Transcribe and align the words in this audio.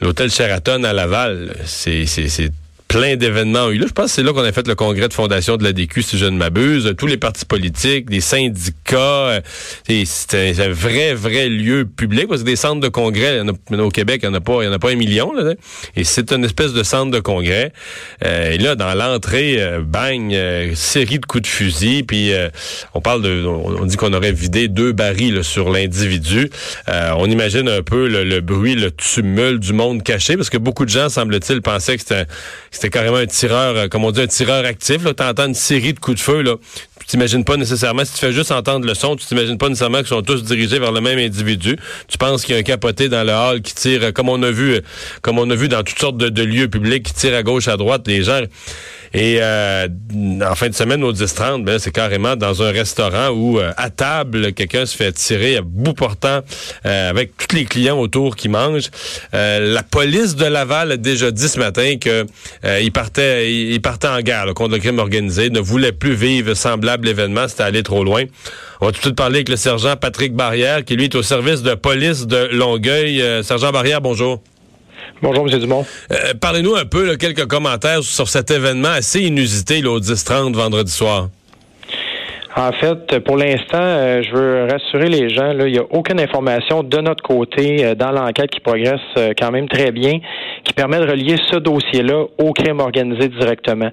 L'hôtel 0.00 0.30
Sheraton 0.30 0.84
à 0.84 0.92
Laval, 0.92 1.56
c'est 1.64 2.06
plein 2.88 3.16
d'événements 3.16 3.70
eu 3.70 3.78
Je 3.78 3.92
pense 3.92 4.06
que 4.06 4.10
c'est 4.12 4.22
là 4.22 4.32
qu'on 4.32 4.42
a 4.42 4.50
fait 4.50 4.66
le 4.66 4.74
congrès 4.74 5.08
de 5.08 5.12
fondation 5.12 5.56
de 5.58 5.64
la 5.64 5.72
DQ, 5.72 6.02
si 6.02 6.18
je 6.18 6.24
ne 6.24 6.36
m'abuse. 6.36 6.94
Tous 6.96 7.06
les 7.06 7.18
partis 7.18 7.44
politiques, 7.44 8.06
les 8.10 8.20
syndicats. 8.20 8.96
Euh, 8.96 9.40
c'est 9.86 10.60
un, 10.60 10.70
vrai, 10.70 11.12
vrai 11.12 11.48
lieu 11.48 11.84
public. 11.84 12.28
Parce 12.28 12.40
que 12.40 12.46
des 12.46 12.56
centres 12.56 12.80
de 12.80 12.88
congrès, 12.88 13.42
au 13.70 13.90
Québec, 13.90 14.20
il 14.22 14.30
n'y 14.30 14.34
en 14.34 14.38
a 14.38 14.40
pas, 14.40 14.62
il 14.62 14.68
en 14.68 14.72
a 14.72 14.78
pas 14.78 14.90
un 14.90 14.96
million. 14.96 15.32
Là, 15.32 15.52
et 15.96 16.04
c'est 16.04 16.32
une 16.32 16.44
espèce 16.44 16.72
de 16.72 16.82
centre 16.82 17.10
de 17.10 17.20
congrès. 17.20 17.72
Euh, 18.24 18.52
et 18.52 18.58
là, 18.58 18.74
dans 18.74 18.94
l'entrée, 18.94 19.56
euh, 19.58 19.80
bang, 19.82 20.34
série 20.74 21.18
de 21.18 21.26
coups 21.26 21.42
de 21.42 21.48
fusil. 21.48 22.02
Puis 22.04 22.32
on 22.94 23.02
parle 23.02 23.22
de, 23.22 23.44
on, 23.44 23.84
dit 23.84 23.96
qu'on 23.96 24.14
aurait 24.14 24.32
vidé 24.32 24.68
deux 24.68 24.92
barils 24.92 25.44
sur 25.44 25.70
l'individu. 25.70 26.50
on 26.86 27.26
imagine 27.26 27.68
un 27.68 27.82
peu 27.82 28.08
le, 28.08 28.40
bruit, 28.40 28.74
le 28.74 28.90
tumulte 28.90 29.60
du 29.60 29.74
monde 29.74 30.02
caché, 30.02 30.36
parce 30.36 30.48
que 30.48 30.56
beaucoup 30.56 30.86
de 30.86 30.90
gens, 30.90 31.10
semble-t-il, 31.10 31.60
pensaient 31.60 31.96
que 31.98 32.02
c'était 32.02 32.26
c'était 32.78 32.90
carrément 32.90 33.16
un 33.16 33.26
tireur, 33.26 33.76
euh, 33.76 33.88
comme 33.88 34.04
on 34.04 34.12
dit, 34.12 34.20
un 34.20 34.28
tireur 34.28 34.64
actif. 34.64 35.02
Tu 35.02 35.22
entends 35.24 35.46
une 35.48 35.54
série 35.54 35.94
de 35.94 35.98
coups 35.98 36.16
de 36.16 36.22
feu. 36.22 36.42
Là. 36.42 36.54
Tu 37.00 37.06
t'imagines 37.06 37.42
pas 37.42 37.56
nécessairement, 37.56 38.04
si 38.04 38.12
tu 38.12 38.20
fais 38.20 38.32
juste 38.32 38.52
entendre 38.52 38.86
le 38.86 38.94
son, 38.94 39.16
tu 39.16 39.26
t'imagines 39.26 39.58
pas 39.58 39.68
nécessairement 39.68 39.98
qu'ils 39.98 40.06
sont 40.06 40.22
tous 40.22 40.44
dirigés 40.44 40.78
vers 40.78 40.92
le 40.92 41.00
même 41.00 41.18
individu. 41.18 41.76
Tu 42.06 42.18
penses 42.18 42.44
qu'il 42.44 42.54
y 42.54 42.56
a 42.56 42.60
un 42.60 42.62
capoté 42.62 43.08
dans 43.08 43.24
le 43.24 43.32
hall 43.32 43.62
qui 43.62 43.74
tire, 43.74 44.04
euh, 44.04 44.12
comme 44.12 44.28
on 44.28 44.40
a 44.44 44.52
vu, 44.52 44.74
euh, 44.74 44.80
comme 45.22 45.40
on 45.40 45.50
a 45.50 45.56
vu 45.56 45.68
dans 45.68 45.82
toutes 45.82 45.98
sortes 45.98 46.18
de, 46.18 46.42
lieux 46.44 46.68
publics, 46.68 47.02
qui 47.02 47.14
tire 47.14 47.34
à 47.34 47.42
gauche, 47.42 47.66
à 47.66 47.76
droite. 47.76 48.02
Les 48.06 48.22
gens 48.22 48.42
et 49.14 49.38
euh, 49.40 49.88
en 50.42 50.54
fin 50.54 50.68
de 50.68 50.74
semaine, 50.74 51.02
au 51.02 51.12
10-30, 51.12 51.64
ben, 51.64 51.78
c'est 51.78 51.92
carrément 51.92 52.36
dans 52.36 52.62
un 52.62 52.70
restaurant 52.70 53.30
où, 53.30 53.58
à 53.58 53.90
table, 53.90 54.52
quelqu'un 54.52 54.86
se 54.86 54.96
fait 54.96 55.12
tirer 55.12 55.56
à 55.56 55.62
bout 55.62 55.94
portant 55.94 56.40
euh, 56.84 57.10
avec 57.10 57.32
tous 57.36 57.56
les 57.56 57.64
clients 57.64 57.98
autour 57.98 58.36
qui 58.36 58.48
mangent. 58.48 58.90
la 59.32 59.82
police 59.82 60.36
de 60.36 60.44
Laval 60.44 60.92
a 60.92 60.96
déjà 60.96 61.30
dit 61.30 61.48
ce 61.48 61.58
matin 61.58 61.96
que 61.98 62.26
il 62.82 62.92
partait, 62.92 63.52
il 63.52 63.80
partait 63.80 64.08
en 64.08 64.20
guerre 64.20 64.46
contre 64.54 64.74
le 64.74 64.78
crime 64.78 64.98
organisé, 64.98 65.50
ne 65.50 65.60
voulait 65.60 65.92
plus 65.92 66.14
vivre 66.14 66.54
semblable 66.54 67.08
événement, 67.08 67.48
c'était 67.48 67.62
aller 67.62 67.82
trop 67.82 68.04
loin. 68.04 68.24
On 68.80 68.86
va 68.86 68.92
tout 68.92 68.98
de 68.98 69.02
suite 69.02 69.16
parler 69.16 69.36
avec 69.36 69.48
le 69.48 69.56
sergent 69.56 69.96
Patrick 69.96 70.34
Barrière, 70.34 70.84
qui 70.84 70.96
lui 70.96 71.04
est 71.04 71.14
au 71.14 71.22
service 71.22 71.62
de 71.62 71.74
police 71.74 72.26
de 72.26 72.48
Longueuil. 72.52 73.22
sergent 73.42 73.72
Barrière, 73.72 74.00
bonjour. 74.00 74.40
Bonjour, 75.22 75.48
M. 75.48 75.58
Dumont. 75.58 75.84
Euh, 76.12 76.34
parlez-nous 76.40 76.76
un 76.76 76.84
peu, 76.84 77.16
quelques 77.16 77.46
commentaires 77.46 78.02
sur 78.02 78.28
cet 78.28 78.50
événement 78.50 78.90
assez 78.90 79.20
inusité 79.20 79.80
là, 79.80 79.90
au 79.90 80.00
10-30 80.00 80.54
vendredi 80.54 80.92
soir. 80.92 81.28
En 82.58 82.72
fait, 82.72 83.20
pour 83.20 83.36
l'instant, 83.36 83.78
euh, 83.80 84.20
je 84.20 84.34
veux 84.34 84.64
rassurer 84.64 85.08
les 85.08 85.28
gens, 85.28 85.52
il 85.52 85.70
n'y 85.70 85.78
a 85.78 85.84
aucune 85.90 86.18
information 86.18 86.82
de 86.82 86.98
notre 86.98 87.22
côté 87.22 87.84
euh, 87.84 87.94
dans 87.94 88.10
l'enquête 88.10 88.50
qui 88.50 88.58
progresse 88.58 89.00
quand 89.38 89.52
même 89.52 89.68
très 89.68 89.92
bien, 89.92 90.18
qui 90.64 90.72
permet 90.72 90.98
de 90.98 91.08
relier 91.08 91.36
ce 91.52 91.58
dossier-là 91.58 92.24
au 92.36 92.52
crime 92.52 92.80
organisé 92.80 93.28
directement. 93.28 93.90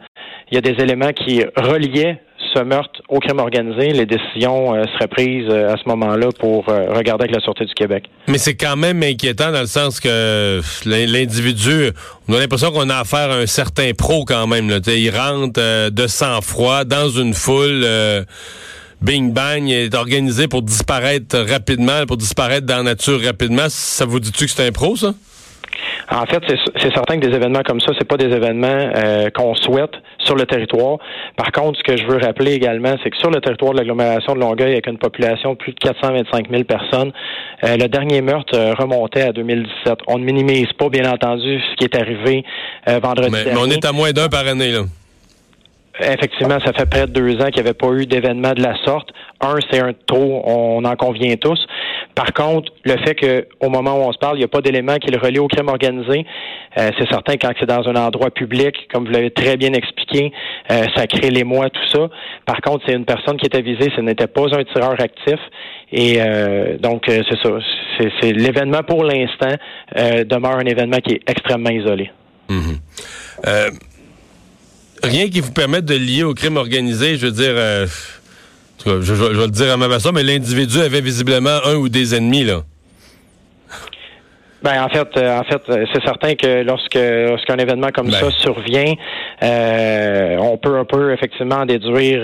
Il 0.49 0.55
y 0.55 0.57
a 0.57 0.61
des 0.61 0.81
éléments 0.81 1.11
qui 1.11 1.43
reliaient 1.55 2.17
meurtre 2.63 3.01
au 3.09 3.19
crime 3.19 3.39
organisé, 3.39 3.91
les 3.91 4.05
décisions 4.05 4.73
euh, 4.73 4.83
seraient 4.93 5.07
prises 5.07 5.49
euh, 5.49 5.73
à 5.73 5.77
ce 5.77 5.87
moment-là 5.89 6.29
pour 6.39 6.69
euh, 6.69 6.93
regarder 6.93 7.23
avec 7.23 7.35
la 7.35 7.41
Sûreté 7.41 7.65
du 7.65 7.73
Québec. 7.73 8.05
Mais 8.27 8.37
c'est 8.37 8.55
quand 8.55 8.75
même 8.75 9.03
inquiétant 9.03 9.51
dans 9.51 9.61
le 9.61 9.67
sens 9.67 9.99
que 9.99 10.61
l'individu, 10.85 11.91
on 12.27 12.33
a 12.33 12.39
l'impression 12.39 12.71
qu'on 12.71 12.89
a 12.89 12.97
affaire 12.97 13.31
à 13.31 13.35
un 13.35 13.45
certain 13.45 13.91
pro 13.97 14.25
quand 14.25 14.47
même. 14.47 14.69
Il 14.87 15.09
rentre 15.09 15.89
de 15.89 16.07
sang-froid 16.07 16.83
dans 16.85 17.09
une 17.09 17.33
foule. 17.33 17.85
Bing 19.01 19.33
bang 19.33 19.69
est 19.69 19.93
organisé 19.93 20.47
pour 20.47 20.61
disparaître 20.61 21.37
rapidement, 21.37 22.05
pour 22.07 22.17
disparaître 22.17 22.65
dans 22.65 22.77
la 22.77 22.83
nature 22.83 23.21
rapidement. 23.21 23.65
Ça 23.69 24.05
vous 24.05 24.19
dit-tu 24.19 24.45
que 24.45 24.51
c'est 24.51 24.65
un 24.65 24.71
pro, 24.71 24.95
ça? 24.95 25.13
En 26.11 26.25
fait, 26.25 26.41
c'est 26.77 26.93
certain 26.93 27.17
que 27.17 27.25
des 27.25 27.35
événements 27.35 27.63
comme 27.63 27.79
ça, 27.79 27.91
c'est 27.97 28.07
pas 28.07 28.17
des 28.17 28.33
événements 28.33 28.91
euh, 28.95 29.29
qu'on 29.31 29.55
souhaite 29.55 29.93
sur 30.19 30.35
le 30.35 30.45
territoire. 30.45 30.99
Par 31.35 31.51
contre, 31.51 31.79
ce 31.79 31.83
que 31.83 31.97
je 31.97 32.05
veux 32.05 32.17
rappeler 32.17 32.53
également, 32.53 32.95
c'est 33.03 33.09
que 33.09 33.17
sur 33.17 33.31
le 33.31 33.41
territoire 33.41 33.73
de 33.73 33.79
l'agglomération 33.79 34.35
de 34.35 34.39
Longueuil, 34.39 34.73
avec 34.73 34.87
une 34.87 34.99
population 34.99 35.53
de 35.53 35.57
plus 35.57 35.73
de 35.73 35.79
425 35.79 36.49
000 36.51 36.63
personnes, 36.63 37.11
euh, 37.63 37.77
le 37.77 37.87
dernier 37.87 38.21
meurtre 38.21 38.55
euh, 38.55 38.73
remontait 38.75 39.23
à 39.23 39.31
2017. 39.31 39.99
On 40.07 40.19
ne 40.19 40.23
minimise 40.23 40.71
pas, 40.77 40.89
bien 40.89 41.11
entendu, 41.11 41.59
ce 41.71 41.75
qui 41.77 41.85
est 41.85 41.99
arrivé 41.99 42.43
vendredi 42.85 43.31
mais, 43.31 43.43
dernier. 43.43 43.59
Mais 43.59 43.67
on 43.67 43.71
est 43.71 43.85
à 43.85 43.91
moins 43.91 44.11
d'un 44.11 44.29
par 44.29 44.47
année, 44.47 44.71
là. 44.71 44.81
Effectivement, 45.99 46.57
ça 46.59 46.73
fait 46.73 46.89
près 46.89 47.07
de 47.07 47.13
deux 47.13 47.35
ans 47.35 47.45
qu'il 47.45 47.63
n'y 47.63 47.69
avait 47.69 47.73
pas 47.73 47.87
eu 47.93 48.05
d'événement 48.05 48.51
de 48.51 48.61
la 48.61 48.75
sorte. 48.83 49.09
Un, 49.39 49.55
c'est 49.71 49.79
un 49.79 49.93
taux, 49.93 50.41
on 50.43 50.83
en 50.83 50.95
convient 50.95 51.35
tous. 51.37 51.59
Par 52.15 52.33
contre, 52.33 52.71
le 52.85 52.95
fait 53.05 53.13
qu'au 53.15 53.69
moment 53.69 53.97
où 53.97 54.07
on 54.07 54.13
se 54.13 54.17
parle, 54.17 54.37
il 54.37 54.39
n'y 54.39 54.45
a 54.45 54.49
pas 54.49 54.61
d'élément 54.61 54.95
qui 54.95 55.11
le 55.11 55.19
relie 55.19 55.39
au 55.39 55.47
crime 55.49 55.67
organisé, 55.67 56.25
euh, 56.77 56.89
c'est 56.97 57.09
certain 57.09 57.35
quand 57.35 57.51
c'est 57.59 57.65
dans 57.65 57.87
un 57.89 57.95
endroit 57.95 58.31
public, 58.31 58.73
comme 58.93 59.05
vous 59.05 59.11
l'avez 59.11 59.31
très 59.31 59.57
bien 59.57 59.73
expliqué, 59.73 60.31
euh, 60.71 60.85
ça 60.95 61.07
crée 61.07 61.29
l'émoi, 61.29 61.69
tout 61.69 61.87
ça. 61.93 62.09
Par 62.45 62.61
contre, 62.61 62.85
c'est 62.87 62.93
une 62.93 63.05
personne 63.05 63.37
qui 63.37 63.45
était 63.45 63.61
visée, 63.61 63.91
ce 63.95 64.01
n'était 64.01 64.27
pas 64.27 64.43
un 64.43 64.63
tireur 64.63 64.95
actif. 64.99 65.39
Et 65.91 66.15
euh, 66.19 66.77
donc, 66.77 67.03
c'est 67.07 67.37
ça. 67.43 67.49
C'est 68.21 68.31
l'événement 68.31 68.83
pour 68.83 69.03
l'instant 69.03 69.55
demeure 69.95 70.57
un 70.57 70.65
événement 70.65 70.97
qui 70.97 71.15
est 71.15 71.21
extrêmement 71.27 71.69
isolé. 71.69 72.11
Mm-hmm 72.49 72.79
rien 75.03 75.29
qui 75.29 75.39
vous 75.39 75.51
permette 75.51 75.85
de 75.85 75.93
lier 75.93 76.23
au 76.23 76.33
crime 76.33 76.57
organisé, 76.57 77.15
je 77.17 77.27
veux 77.27 77.31
dire, 77.31 77.53
euh, 78.87 79.01
je, 79.01 79.13
vais 79.13 79.33
le 79.33 79.47
dire 79.47 79.73
à 79.73 79.77
ma 79.77 79.89
façon, 79.89 80.11
mais 80.13 80.23
l'individu 80.23 80.79
avait 80.79 81.01
visiblement 81.01 81.57
un 81.65 81.75
ou 81.75 81.89
des 81.89 82.15
ennemis, 82.15 82.43
là. 82.43 82.61
Ben 84.63 84.83
en 84.83 84.89
fait, 84.89 85.07
euh, 85.17 85.37
en 85.37 85.43
fait, 85.43 85.61
c'est 85.93 86.03
certain 86.03 86.33
que 86.33 86.63
lorsque 86.63 86.95
lorsqu'un 86.95 87.57
événement 87.57 87.89
comme 87.93 88.07
ben. 88.07 88.13
ça 88.13 88.31
survient, 88.31 88.93
euh, 89.43 90.37
on 90.39 90.57
peut 90.57 90.77
un 90.77 90.85
peu 90.85 91.13
effectivement 91.13 91.65
déduire. 91.67 92.23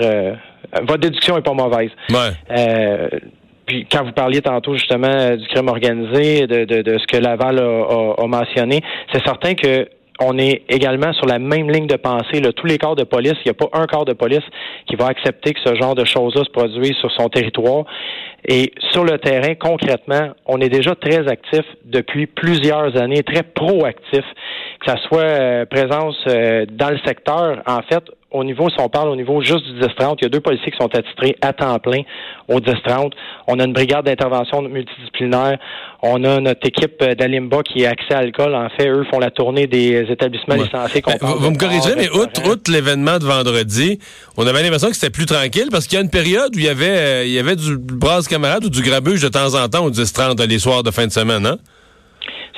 votre 0.82 0.98
déduction 0.98 1.38
est 1.38 1.42
pas 1.42 1.52
mauvaise. 1.52 1.90
Ouais. 2.10 3.20
puis 3.64 3.86
quand 3.88 4.02
vous 4.02 4.10
parliez 4.10 4.40
tantôt 4.40 4.74
justement 4.74 5.36
du 5.36 5.46
crime 5.48 5.68
organisé, 5.68 6.48
de, 6.48 6.64
de, 6.64 6.98
ce 6.98 7.06
que 7.06 7.16
Laval 7.16 7.60
a 7.60 8.26
mentionné, 8.26 8.80
c'est 9.12 9.22
certain 9.24 9.54
que 9.54 9.86
on 10.26 10.38
est 10.38 10.62
également 10.68 11.12
sur 11.12 11.26
la 11.26 11.38
même 11.38 11.70
ligne 11.70 11.86
de 11.86 11.96
pensée. 11.96 12.40
Là. 12.40 12.52
Tous 12.52 12.66
les 12.66 12.78
corps 12.78 12.96
de 12.96 13.04
police, 13.04 13.34
il 13.44 13.48
n'y 13.48 13.50
a 13.50 13.54
pas 13.54 13.68
un 13.72 13.86
corps 13.86 14.04
de 14.04 14.12
police 14.12 14.44
qui 14.86 14.96
va 14.96 15.06
accepter 15.06 15.52
que 15.52 15.60
ce 15.64 15.74
genre 15.74 15.94
de 15.94 16.04
choses-là 16.04 16.44
se 16.44 16.50
produise 16.50 16.96
sur 16.96 17.10
son 17.12 17.28
territoire. 17.28 17.84
Et 18.48 18.72
sur 18.90 19.04
le 19.04 19.18
terrain, 19.18 19.54
concrètement, 19.54 20.30
on 20.46 20.60
est 20.60 20.68
déjà 20.68 20.94
très 20.94 21.28
actif 21.28 21.64
depuis 21.84 22.26
plusieurs 22.26 22.96
années, 23.00 23.22
très 23.22 23.42
proactif, 23.42 24.24
que 24.80 24.90
ça 24.90 24.96
soit 25.08 25.20
euh, 25.20 25.64
présence 25.66 26.16
euh, 26.28 26.66
dans 26.68 26.90
le 26.90 26.98
secteur. 27.06 27.62
En 27.66 27.82
fait, 27.82 28.02
au 28.32 28.44
niveau, 28.44 28.68
si 28.70 28.76
on 28.80 28.88
parle 28.88 29.08
au 29.08 29.16
niveau 29.16 29.40
juste 29.42 29.64
du 29.64 29.80
10-30, 29.80 30.16
il 30.20 30.24
y 30.24 30.26
a 30.26 30.28
deux 30.28 30.40
policiers 30.40 30.70
qui 30.70 30.78
sont 30.78 30.94
attitrés 30.94 31.36
à 31.40 31.52
temps 31.52 31.78
plein 31.78 32.02
au 32.48 32.58
10-30. 32.58 33.12
On 33.46 33.58
a 33.58 33.64
une 33.64 33.72
brigade 33.72 34.06
d'intervention 34.06 34.62
multidisciplinaire. 34.62 35.58
On 36.02 36.24
a 36.24 36.40
notre 36.40 36.66
équipe 36.66 37.02
d'Alimba 37.02 37.62
qui 37.62 37.82
est 37.82 37.86
accès 37.86 38.14
à 38.14 38.22
l'alcool. 38.22 38.54
En 38.54 38.68
fait, 38.70 38.88
eux 38.88 39.04
font 39.10 39.18
la 39.18 39.30
tournée 39.30 39.66
des 39.66 40.06
établissements 40.10 40.54
licenciés. 40.54 41.02
Ben, 41.06 41.16
vous, 41.20 41.50
me 41.50 41.58
corrigerez, 41.58 41.94
mais 41.96 42.10
outre, 42.10 42.70
l'événement 42.70 43.18
de 43.18 43.24
vendredi, 43.24 43.98
on 44.36 44.46
avait 44.46 44.62
l'impression 44.62 44.88
que 44.88 44.96
c'était 44.96 45.10
plus 45.10 45.26
tranquille 45.26 45.68
parce 45.70 45.86
qu'il 45.86 45.98
y 45.98 46.00
a 46.00 46.04
une 46.04 46.10
période 46.10 46.54
où 46.54 46.58
il 46.58 46.64
y 46.64 46.68
avait, 46.68 46.86
euh, 46.86 47.24
il 47.24 47.32
y 47.32 47.38
avait 47.38 47.56
du 47.56 47.76
brasse 47.76 48.28
camarade 48.28 48.64
ou 48.64 48.70
du 48.70 48.82
grabuge 48.82 49.22
de 49.22 49.28
temps 49.28 49.54
en 49.54 49.68
temps 49.68 49.84
au 49.84 49.90
10-30 49.90 50.46
les 50.46 50.58
soirs 50.58 50.82
de 50.82 50.90
fin 50.90 51.06
de 51.06 51.12
semaine, 51.12 51.46
hein? 51.46 51.58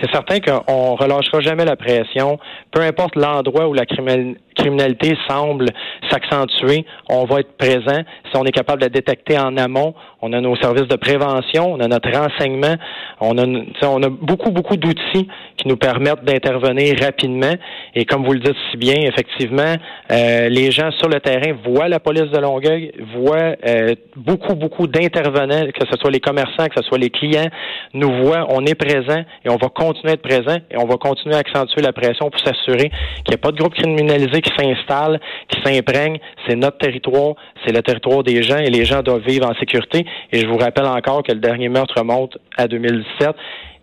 C'est 0.05 0.13
certain 0.13 0.39
qu'on 0.41 0.97
relâchera 0.97 1.41
jamais 1.41 1.65
la 1.65 1.77
pression. 1.77 2.39
Peu 2.71 2.83
importe 2.83 3.17
l'endroit 3.17 3.69
où 3.69 3.75
la 3.75 3.87
criminalité 3.87 5.17
semble 5.29 5.67
s'accentuer, 6.11 6.85
on 7.09 7.25
va 7.25 7.41
être 7.41 7.57
présent. 7.57 8.03
Si 8.31 8.37
on 8.37 8.45
est 8.45 8.53
capable 8.53 8.81
de 8.81 8.87
la 8.87 8.91
détecter 8.91 9.39
en 9.39 9.57
amont, 9.57 9.95
on 10.21 10.33
a 10.33 10.41
nos 10.41 10.57
services 10.57 10.89
de 10.89 10.97
prévention, 10.97 11.73
on 11.73 11.81
a 11.81 11.89
notre 11.89 12.11
renseignement, 12.11 12.75
on 13.21 13.39
a, 13.39 13.47
on 13.87 14.03
a 14.03 14.09
beaucoup, 14.09 14.51
beaucoup 14.51 14.77
d'outils 14.77 15.29
qui 15.57 15.69
nous 15.69 15.77
permettent 15.77 16.25
d'intervenir 16.25 16.97
rapidement. 17.01 17.55
Et 17.95 18.05
comme 18.05 18.25
vous 18.25 18.33
le 18.33 18.41
dites 18.41 18.57
si 18.71 18.77
bien, 18.77 18.97
effectivement, 19.03 19.77
euh, 20.11 20.49
les 20.49 20.71
gens 20.71 20.91
sur 20.99 21.09
le 21.09 21.21
terrain 21.21 21.57
voient 21.65 21.89
la 21.89 22.01
police 22.01 22.31
de 22.31 22.39
Longueuil, 22.39 22.93
voient 23.17 23.55
euh, 23.67 23.95
beaucoup, 24.17 24.55
beaucoup 24.55 24.87
d'intervenants, 24.87 25.67
que 25.67 25.87
ce 25.91 25.97
soit 25.99 26.11
les 26.11 26.21
commerçants, 26.21 26.67
que 26.67 26.83
ce 26.83 26.83
soit 26.83 26.99
les 26.99 27.11
clients, 27.11 27.49
nous 27.95 28.13
voient, 28.23 28.47
on 28.51 28.65
est 28.67 28.75
présent 28.75 29.25
et 29.45 29.49
on 29.49 29.57
va 29.57 29.69
continuer 29.69 29.94
à 30.05 30.13
être 30.13 30.23
présent 30.23 30.57
et 30.71 30.77
on 30.77 30.87
va 30.87 30.97
continuer 30.97 31.35
à 31.35 31.39
accentuer 31.39 31.83
la 31.83 31.93
pression 31.93 32.31
pour 32.31 32.41
s'assurer 32.41 32.91
qu'il 33.25 33.31
n'y 33.31 33.35
a 33.35 33.39
pas 33.39 33.53
de 33.53 33.57
groupe 33.57 33.75
criminalisé 33.75 34.41
qui 34.41 34.51
s'installe, 34.59 35.21
qui 35.49 35.61
s'imprègne. 35.63 36.19
C'est 36.47 36.57
notre 36.57 36.79
territoire, 36.79 37.35
c'est 37.65 37.73
le 37.73 37.83
territoire 37.83 38.23
des 38.23 38.43
gens 38.43 38.59
et 38.59 38.71
les 38.71 38.85
gens 38.85 39.03
doivent 39.03 39.27
vivre 39.27 39.49
en 39.49 39.55
sécurité. 39.55 40.07
Et 40.33 40.41
je 40.41 40.47
vous 40.47 40.57
rappelle 40.57 40.87
encore 40.87 41.23
que 41.23 41.33
le 41.33 41.41
dernier 41.41 41.69
meurtre 41.69 41.95
remonte 41.99 42.37
à 42.57 42.69
2017 42.69 43.31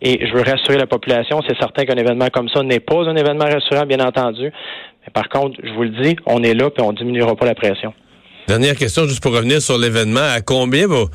et 0.02 0.25
je 0.25 0.34
veux 0.34 0.42
rassurer 0.42 0.78
la 0.78 0.88
population. 0.88 1.42
C'est 1.48 1.58
certain 1.58 1.86
qu'un 1.86 1.98
événement 1.98 2.28
comme 2.34 2.50
ça 2.50 2.63
n'est 2.63 2.80
pas 2.80 3.04
un 3.08 3.16
événement 3.16 3.46
rassurant, 3.46 3.86
bien 3.86 4.00
entendu. 4.00 4.52
Mais 5.04 5.12
par 5.13 5.30
contre, 5.30 5.60
je 5.63 5.72
vous 5.74 5.84
le 5.84 6.02
dis, 6.02 6.16
on 6.25 6.44
est 6.44 6.54
là 6.54 6.69
et 6.78 6.81
on 6.81 6.94
diminuera 6.94 7.36
pas 7.36 7.46
la 7.46 7.56
pression. 7.56 7.94
Dernière 8.48 8.75
question, 8.75 9.08
juste 9.08 9.22
pour 9.22 9.34
revenir 9.34 9.62
sur 9.62 9.78
l'événement. 9.78 10.19
À 10.19 10.42
combien 10.42 10.88
va... 10.88 11.06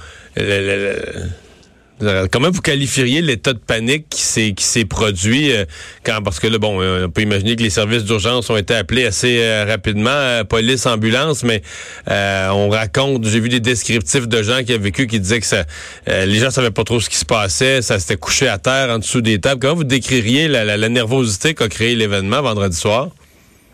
Comment 2.30 2.50
vous 2.50 2.60
qualifieriez 2.60 3.22
l'état 3.22 3.54
de 3.54 3.58
panique 3.58 4.10
qui 4.10 4.20
s'est 4.20 4.52
qui 4.52 4.64
s'est 4.64 4.84
produit 4.84 5.50
euh, 5.52 5.64
quand 6.04 6.20
parce 6.22 6.40
que 6.40 6.46
là 6.46 6.58
bon 6.58 6.82
euh, 6.82 7.06
on 7.06 7.10
peut 7.10 7.22
imaginer 7.22 7.56
que 7.56 7.62
les 7.62 7.70
services 7.70 8.04
d'urgence 8.04 8.50
ont 8.50 8.56
été 8.58 8.74
appelés 8.74 9.06
assez 9.06 9.38
euh, 9.40 9.64
rapidement 9.66 10.44
police 10.46 10.84
ambulance 10.84 11.42
mais 11.42 11.62
on 12.06 12.68
raconte 12.68 13.24
j'ai 13.24 13.40
vu 13.40 13.48
des 13.48 13.60
descriptifs 13.60 14.28
de 14.28 14.42
gens 14.42 14.62
qui 14.62 14.74
ont 14.74 14.78
vécu 14.78 15.06
qui 15.06 15.20
disaient 15.20 15.40
que 15.40 15.46
ça 15.46 15.64
les 16.06 16.34
gens 16.34 16.50
savaient 16.50 16.70
pas 16.70 16.84
trop 16.84 17.00
ce 17.00 17.08
qui 17.08 17.16
se 17.16 17.24
passait 17.24 17.80
ça 17.80 17.98
s'était 17.98 18.16
couché 18.16 18.46
à 18.46 18.58
terre 18.58 18.90
en 18.90 18.98
dessous 18.98 19.22
des 19.22 19.40
tables 19.40 19.60
comment 19.60 19.76
vous 19.76 19.84
décririez 19.84 20.48
la, 20.48 20.64
la, 20.64 20.76
la 20.76 20.88
nervosité 20.90 21.54
qu'a 21.54 21.68
créé 21.68 21.94
l'événement 21.94 22.42
vendredi 22.42 22.76
soir? 22.76 23.08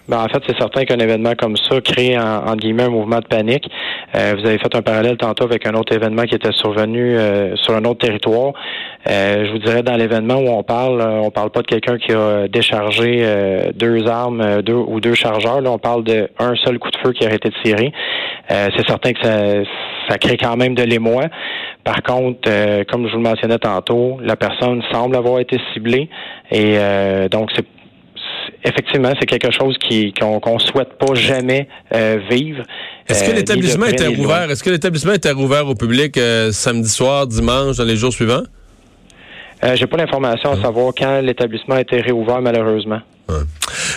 Ben, 0.08 0.18
en 0.18 0.28
fait, 0.28 0.42
c'est 0.46 0.58
certain 0.58 0.84
qu'un 0.84 0.98
événement 0.98 1.34
comme 1.38 1.56
ça 1.56 1.80
crée, 1.80 2.18
en, 2.18 2.46
entre 2.46 2.56
guillemets, 2.56 2.84
un 2.84 2.90
mouvement 2.90 3.20
de 3.20 3.26
panique. 3.26 3.68
Euh, 4.14 4.34
vous 4.38 4.46
avez 4.46 4.58
fait 4.58 4.74
un 4.74 4.82
parallèle 4.82 5.16
tantôt 5.16 5.44
avec 5.44 5.66
un 5.66 5.74
autre 5.74 5.94
événement 5.94 6.24
qui 6.24 6.34
était 6.34 6.52
survenu 6.52 7.16
euh, 7.16 7.56
sur 7.56 7.74
un 7.74 7.84
autre 7.84 8.06
territoire. 8.06 8.52
Euh, 9.08 9.46
je 9.46 9.52
vous 9.52 9.58
dirais, 9.58 9.82
dans 9.82 9.96
l'événement 9.96 10.36
où 10.36 10.48
on 10.48 10.62
parle, 10.62 11.00
on 11.00 11.30
parle 11.30 11.50
pas 11.50 11.62
de 11.62 11.66
quelqu'un 11.66 11.98
qui 11.98 12.12
a 12.12 12.46
déchargé 12.48 13.24
deux 13.74 14.06
armes 14.06 14.62
deux 14.62 14.74
ou 14.74 15.00
deux 15.00 15.14
chargeurs. 15.14 15.60
Là, 15.60 15.70
on 15.70 15.78
parle 15.78 16.04
d'un 16.04 16.54
seul 16.64 16.78
coup 16.78 16.90
de 16.90 16.98
feu 16.98 17.12
qui 17.12 17.26
a 17.26 17.32
été 17.32 17.50
tiré. 17.64 17.92
c'est 18.48 18.86
certain 18.86 19.12
que 19.12 19.22
ça, 19.22 19.40
ça 20.08 20.18
crée 20.18 20.36
quand 20.36 20.56
même 20.56 20.74
de 20.74 20.82
l'émoi. 20.82 21.24
Par 21.84 22.02
contre, 22.02 22.48
comme 22.90 23.06
je 23.06 23.12
vous 23.12 23.22
le 23.22 23.28
mentionnais 23.28 23.58
tantôt, 23.58 24.18
la 24.22 24.36
personne 24.36 24.82
semble 24.92 25.16
avoir 25.16 25.40
été 25.40 25.58
ciblée 25.72 26.08
et 26.50 26.76
donc 27.30 27.50
c'est 27.56 27.66
effectivement, 28.64 29.12
c'est 29.18 29.26
quelque 29.26 29.50
chose 29.50 29.76
qui 29.78 30.12
qu'on 30.12 30.54
ne 30.54 30.58
souhaite 30.58 30.94
pas 30.98 31.14
jamais 31.14 31.68
euh, 31.94 32.18
vivre. 32.30 32.62
Est-ce 33.08 33.24
que 33.24 33.30
euh, 33.30 33.34
l'établissement 33.34 33.86
était 33.86 34.06
rouvert? 34.06 34.50
Est-ce 34.50 34.62
que 34.62 34.70
l'établissement 34.70 35.12
était 35.12 35.32
rouvert 35.32 35.66
au 35.66 35.74
public 35.74 36.16
euh, 36.16 36.52
samedi 36.52 36.88
soir, 36.88 37.26
dimanche, 37.26 37.76
dans 37.76 37.84
les 37.84 37.96
jours 37.96 38.12
suivants? 38.12 38.42
Euh, 39.64 39.76
J'ai 39.76 39.86
pas 39.86 39.96
l'information 39.96 40.50
à 40.50 40.54
hum. 40.54 40.62
savoir 40.62 40.92
quand 40.96 41.20
l'établissement 41.20 41.76
a 41.76 41.80
été 41.80 42.00
réouvert, 42.00 42.40
malheureusement. 42.40 43.00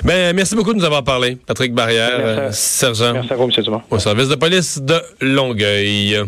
Ben, 0.04 0.34
merci 0.34 0.56
beaucoup 0.56 0.72
de 0.72 0.78
nous 0.78 0.86
avoir 0.86 1.04
parlé, 1.04 1.38
Patrick 1.46 1.74
Barrière, 1.74 2.54
sergent. 2.54 3.14
Merci 3.14 3.34
à 3.34 3.36
vous, 3.36 3.44
M. 3.44 3.64
Dumont. 3.64 3.82
Au 3.90 4.00
service 4.00 4.30
de 4.30 4.36
police 4.36 4.82
de 4.82 4.96
Longueuil. 5.20 6.24